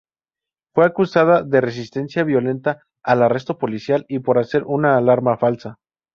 Fue 0.73 0.83
acusada 0.83 1.43
de 1.43 1.61
resistencia 1.61 2.23
violenta 2.23 2.81
al 3.03 3.21
arresto 3.21 3.59
policial, 3.59 4.07
y 4.09 4.17
por 4.17 4.39
hacer 4.39 4.63
una 4.65 4.97
alarma 4.97 5.37
falsa. 5.37 5.77